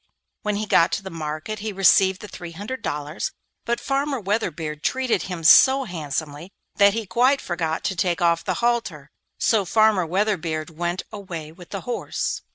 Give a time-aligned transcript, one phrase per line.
[0.41, 3.33] When he got to the market, he received the three hundred dollars,
[3.65, 8.55] but Farmer Weatherbeard treated him so handsomely that he quite forgot to take off the
[8.65, 12.41] halter; so Farmer Weatherbeard went away with the horse.